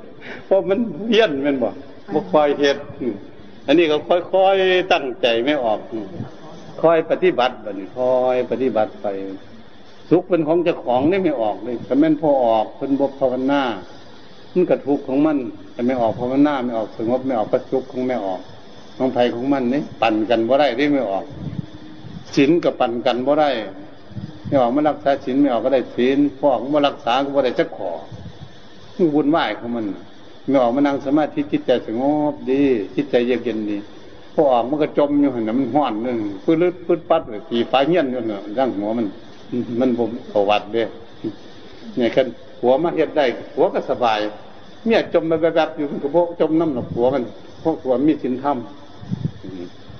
[0.46, 1.74] เพราะมันเพี้ยนมันบอก
[2.12, 2.78] บ่คอยเห็ด
[3.66, 5.78] อันนี้ก็ค่อยๆตั้งใจไม่ออก
[6.82, 9.06] คอยปฏิบัติบัดนี้คอยปฏิบัติไป
[10.10, 13.62] สุขเป็นของเจ้าของนี่ไม่ออกเลยแต่แม่นพอออกเป็นบภาวนา
[14.52, 15.38] มันกระทุกของมัน
[15.72, 18.40] แต่ไม่ออกภาวนาไม่ออกสงบไม่ออกประสุขของไม่ออก
[18.96, 21.24] ของไผ่ของมันนี่ปั่นกันว่าได้ได้ไม่ออก
[22.34, 23.50] ศีลกับปั่นกันบ่ได้
[24.48, 27.90] ไม่ออกมารักษาศีลไม่ออกก็ได้ศีลพอออกมารักษาก็บ่ได้จักขอ
[28.96, 29.86] มันวุ่นวายของมัน
[30.48, 32.62] ไม่ออกมานั่งสมาธิจิตใจสงบดี
[32.94, 33.76] จิตใจเย็นดี
[34.34, 39.06] พอออกมันก็จมอยู่หันมันห้อนนึงปื้ดปื้ดปัดเลยตีฟ้าเงี้ยนอยู่เนี่ยร่างหัวมัน
[39.80, 40.82] มันผมเขาวัดเด้
[41.96, 42.26] เนี่ยคัน
[42.62, 44.20] หัวมาเฮ็ดได้หัวก็สบาย
[44.84, 47.24] เมียจมแบบแบบอยู่กับพวกจมน้ำหนักหัวมัน
[47.62, 48.56] พวกหัวมีสินธรรม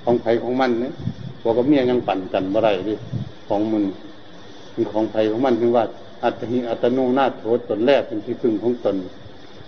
[0.03, 0.91] ของไผของมันเนี่ย
[1.41, 2.95] หัวกับเมียยังปั่นกันบ่ได้ดิ
[3.47, 3.83] ของมัน
[4.71, 5.83] เป็นของไผของมันคือว่า
[6.23, 8.95] อัตหิอัตโนนาโถตนแรกเป็นที่พึ่งของตน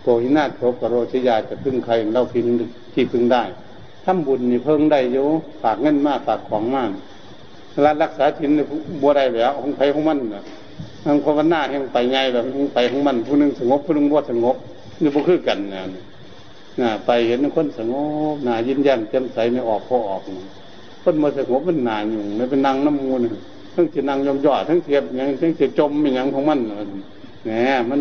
[0.01, 2.45] โกหินาถกโรชยาจะพึ่งใครเราพิง
[2.93, 3.43] ที่พึ่งได้
[4.05, 5.17] ทำบุญนี่เพิ่งได้โย
[5.61, 6.89] ฝากเงินมากฝากของมาก
[7.85, 8.51] รัรักษาถิ่น
[9.01, 10.43] บัวได้แล้วของไผของมันนะ
[11.05, 14.55] ทางภาวนาแห่งไปไงแบบไปของมันผู้นึงสงบผู้นึงบ่สงบ
[15.01, 15.81] นี่พวกคือกันนะ
[16.81, 17.93] นะไปเห็นคนสง
[18.33, 20.21] บนายิ้มแย้มแจ่มใสไม่ออกพอออก
[21.03, 23.21] คนมาสงบมันนานอยู่ไม่เป็นนางน้ำมูล
[23.75, 26.59] ทั้งจะนางยอมย่อทั้งเทียบอย่างทั้งจะจมอย่างของมัน
[27.43, 27.49] แหม
[27.89, 27.99] มัน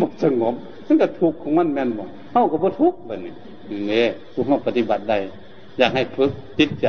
[0.00, 0.54] บ่สงบ
[0.86, 3.32] มันก็ทุกข์ของมันแม่นบ่เท่ากับบ่ทุกข์แบบนี้
[3.90, 5.18] นี่ผู้เขาปฏิบัติได้
[5.78, 6.88] อยากให้ฝึกจิตใจ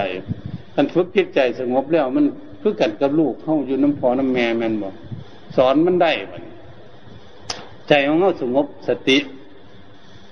[0.76, 2.26] การฝึกจิตใจสงบแล้ว มัน
[2.62, 4.90] ฝึกกันกับลูกเข้าอยู่น้ำพอน้ำแม่แม่นบ่
[5.56, 6.42] สอนมันได้บัด
[7.90, 9.18] ใจของเขาสงบสติ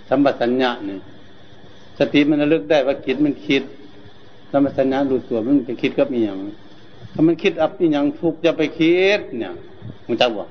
[0.09, 0.97] สัมปชัญญะนี่
[1.99, 3.63] สติมันระลึกได้ว่าคิดมันคิด
[4.51, 6.37] สัมปชัญญะรู้ตัวมันจะคิดกับอีหยัง
[7.13, 9.53] ถ้ามันคิดอับอีหยังทุกจะไปคิดเนี่ย
[10.07, 10.47] มันจะบอก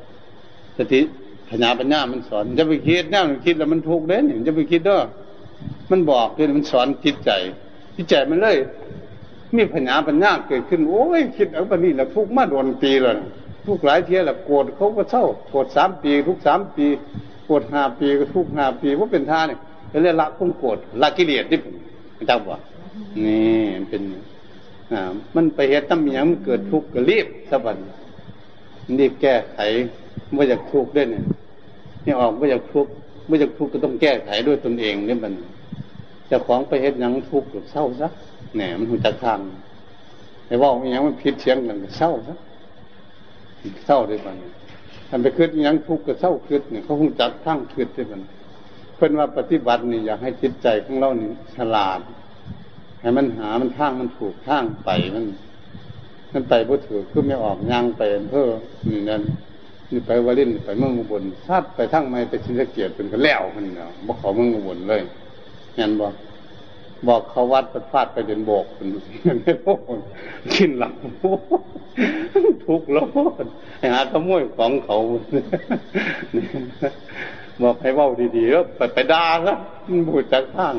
[0.79, 1.01] สติ
[1.49, 5.01] ปัญาปัญญามันสอนจะไปคิดนี่ยมันคิดแล้วมันทุกเด้เนี่ยจะไปคิดเด้อ
[5.91, 7.31] มันบอกเลยมันสอนจิตใจ
[7.97, 8.57] จิตใจมันเลย
[9.57, 13.17] มีปัญญาปัญญาเกิดขึ้น โอ้ยคิดเอาปนี่แหละทุกมาโดนปีเลย
[13.67, 16.87] ทุกหลายเที่ยแหละโกรธเขาก็เศร้าโกรธสามปี ทุกสามปี
[17.47, 19.59] โกรธห้าปีก็ทุกห้าปีว่าเป็นท่าเนี่ย
[20.03, 21.75] เรียกละคุ้มโกรธละกิเลสที่ผม
[22.31, 22.61] จ้าบอก
[23.25, 24.03] นี่เป็น
[24.93, 25.01] อ่า
[25.35, 27.77] มันไปเหตุตั้มยังมันเกิดทุกข์ก็รีบสะบัด
[28.99, 29.59] รีบแก้ไข
[30.37, 31.25] ว่อยากทุกข์ได้เนี่ย
[32.05, 32.93] นี่ออกว่อยากทุกข์
[33.29, 35.33] ว่อยากทุกข์ก็ต้องแก้ไขด้วยตนเองเนี่ยมัน
[36.31, 38.09] จะของไปเหตุยังทุกข์เศร้าซะ
[38.55, 39.39] แหนมันหุ่นจักทาง
[40.47, 42.35] ไอ้ว่าอย่างมันผิดเชียงกันเศร้าซะ
[43.87, 44.37] เศร้าด้วยมัน
[45.09, 48.23] ท่านไปคืดยังทุกข์ก็เศร้าคืดเนี่ยเขาคงจัดทั้งคืดด้วยมัน
[48.95, 52.01] เพื่อนว่าปฏิบัตินี่อยากให้จิตใจของเรานี่ฉลาด
[53.01, 55.25] ให้มันหามันทางมันถูกทางไปมัน
[56.33, 58.47] มันไปบ่ถือคือไม่ออกยางไปเพื่อ
[58.89, 59.23] นี่นั่น
[59.93, 65.03] นี่ไปวารินไปเมืองอุบลชาติไปทั้งไม่ไปชินเกียรติเป็นก็แล้วมันเนาะบอกขอเมืองอุบลเลย
[65.79, 66.13] งั้นบอก
[67.09, 68.87] บอกเขาวัดประฟาดไปเดินโบกเป็น
[69.41, 69.79] ไม่พก
[70.55, 70.95] กินหลัง
[72.65, 73.07] ทุกข์แล้ว
[73.93, 74.97] หาขโมยของเขา
[77.63, 80.75] บอกให้เว้าดีๆแล้วไปไปด่าแล้วมันบูจักข้าง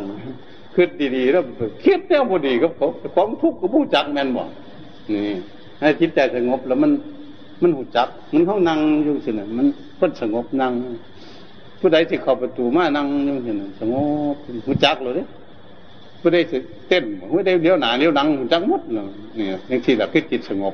[0.76, 1.44] คิดดีๆแล้ว
[1.84, 4.50] คิดแนวบดีก็เขาของทุกข์ก็บูจักแม่นบอก
[5.14, 5.36] นี่
[5.80, 6.92] ให้จิตใจสงบแล้วมัน
[7.62, 9.68] มันหูจัก มันเขานั่งอยู่สินะมัน
[10.00, 10.74] ก็สงบนั่ง
[11.80, 13.94] ผู้ใดที่เข้าประตูมานั่งอยู่สินะสง
[14.34, 15.26] บหูจักเลย
[16.22, 19.06] ผู้ใดสิเต้นผู้ใดเลี้ยวหนาเลี้ยวหลังหูจักหมดเลย
[19.38, 20.74] นี่อย่างที่แบบคิดจิตสงบ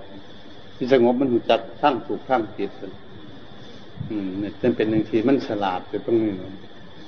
[0.78, 2.72] ที่สงบมันหูจักทั้งถูกทั้งผิด
[4.10, 6.34] อืมเนี่ยเป็นหนึ่งทีมันฉลาดอยู่ตรงนี้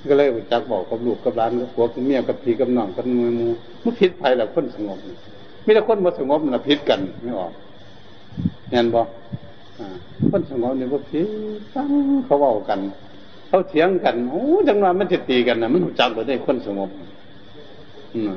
[0.10, 3.48] ก็เลยจักบอกกับลูกกับร้านกับผัวกับเมียกับพี่กับน้องกับมือมู
[3.84, 4.98] มันผิดภัยแล้วคนสงบ
[5.64, 7.52] ไม่ได้คนมาสงบมันผิดกันไม่ออก
[8.72, 9.08] เห็นบอก
[10.32, 11.28] คนสงบเนี่ยว่าผิด
[11.76, 11.88] ตั้ง
[12.26, 12.80] เขาเว้ากัน
[13.48, 16.90] เขาเถียงกันโอ้จังหวะมันจะตีกันนะมันหูจักเลยได้คนสงบ
[18.16, 18.34] อืม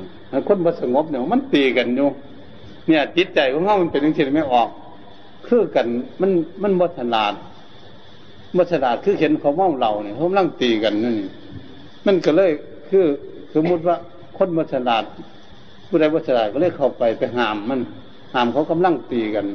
[0.47, 2.07] คนมาสงบเนี่ยมันตีกันอยู่
[2.87, 4.69] เนี่ย จิตใจของเขามันเป็นอย่างที่ไม่ออก
[5.47, 5.87] คือกัน
[6.21, 6.31] มัน
[6.63, 7.33] มันบฉลาด
[8.57, 11.27] บฉลาดคือเห็นเขาเมาเราเนี่ยเขาลั่งตีกันนี่
[12.05, 12.51] มันก็เลย
[12.89, 13.05] คือ
[13.53, 13.95] สมมุติว่า
[14.37, 15.03] คนบฉลาด
[15.87, 17.79] ผู้ใดบฉลาดก็เลยเข้าไปไปหามมัน
[18.33, 19.45] หามเขากำลังตีกัน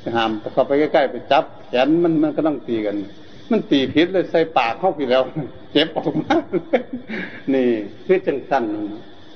[0.00, 2.96] ไปห้ามเข้าไปใกล้ๆไปจับแขนมันมันก็ต้องตีกัน
[3.50, 5.22] มันตีพิษเลยใส่ปากเข้าไปแล้ว
[5.72, 6.36] เจ็บออกมา
[7.54, 7.68] นี่
[8.06, 8.64] คือจังสั้น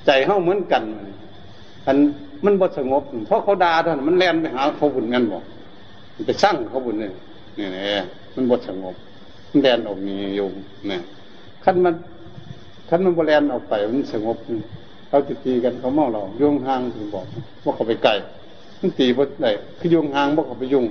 [0.06, 0.82] ใจเข้าเหมือนกัน
[1.86, 1.96] อัน
[2.44, 5.42] มันบสงบ เพราะเขาด่าท่านมันแล่นไปหาเขาบุญกันบอก
[6.26, 7.12] ไปสร้างเขาบุญเนี่ย
[7.58, 8.94] นี่แหละมันบสงบ
[9.50, 10.46] มันแลนออกมีอยู่
[10.88, 11.00] เนี่ย
[11.64, 11.94] ขั้นมัน
[12.88, 14.36] ขั้นมันบแลนออกไปมันสงบ
[15.08, 17.26] เขาจะตีกันเขาเมาเราโยงห่างถึงบอก
[17.64, 18.12] ว่าเขาไปไกล
[18.82, 20.84] มันตีบดได้คือยุ่งห่างบอกเขาไปยุ่ง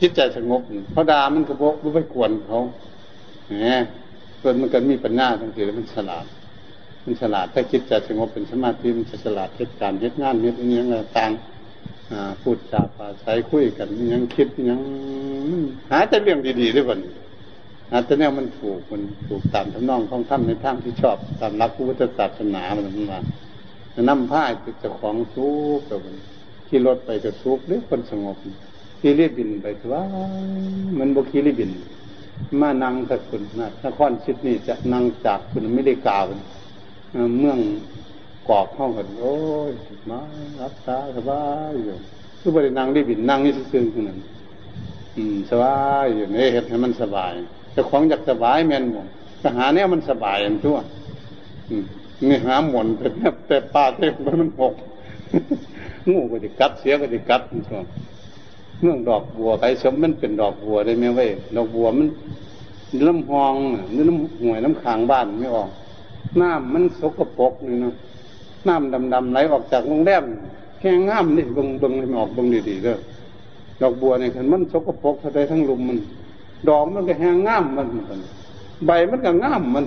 [0.00, 0.60] จิตใจสงบ
[0.92, 2.58] เขาด่ามันก็บอกไม่ไปกวนเขา
[3.48, 3.78] เนี่ย
[4.40, 6.24] ส่วนมันก็มีปัญญาทั้งทีแล้วมันฉลาด
[7.04, 10.86] มันฉลาดถ้าคิดใจสงบเป็นสมาธิมันจะฉลาดเหตุการณ์เหตุงานเหตุอย่าง
[11.18, 11.30] ต่าง
[12.42, 14.80] พูดจาปาใช้คุยกันยังคิดยัง
[15.90, 17.00] หาแต่เรื่องดีๆด้วยกัน
[17.90, 23.18] หาแต่แนวมันถูกมันถูกตามทำนองของท่านในทางที่ชอบตามรักพุทธศาสนามันมา
[23.94, 24.42] จะนำผ้า
[24.82, 25.52] จะของสู้
[25.88, 26.16] กับมัน
[26.68, 28.36] ขี่รถไปจะสุกเด้คนสงบ
[29.00, 30.02] ขี่รีบินไปว่า
[30.98, 31.70] มันบกขี่รีบิน
[32.60, 36.24] มานั่งสักคนนะนครชิดนี่จะนั่งจากคุณไม่ได้กล่าว
[37.38, 37.58] เมือง
[38.48, 39.36] กอกห้องกันโอ้
[39.70, 39.72] ย
[40.10, 40.20] มา
[40.60, 41.96] รับตาสบายอยู่
[42.40, 44.18] คือบริณางรีบินนั่งนี่ซื่อๆคือนั้น
[45.16, 47.32] อืมสบายอยู่ในเหตุให้มันสบาย
[47.72, 49.06] แต่ของอยากสบายแม่นหมด
[49.40, 50.78] แต่หาเนี่ยมันสบายอันทั่ว
[51.70, 51.84] อืม
[52.28, 53.08] นี่หาหมอนแต่
[53.48, 54.74] แต่ปลาเต็มมันหก
[56.10, 57.42] งูก็จะกัดเสียก็จะกัด
[58.80, 62.08] เมื่องดอกบัวไปสมมันเป็นดอกบัวได้ไหมเว้ยดอกบัวมัน
[63.08, 63.54] น้ำหอง
[63.94, 65.70] นี่น้ำห่วยน้ำขางบ้านไม่ออก
[66.40, 67.94] น้ำมันสกปรกนี่เนาะ
[68.68, 70.24] น้ำดำๆไหลออกจากโรงแรม
[70.80, 72.96] แค่ง่ามนี่เบิงเบิงให้มันออกเบิงดีๆเด้อ
[73.80, 75.98] ดอกบัวเนี่คันมันสกปรกทั้งทั้งลุมมัน
[76.68, 77.86] ดอกมันก็แห้งง่ามมัน
[78.86, 79.84] ใบมันก็ง่ามมัน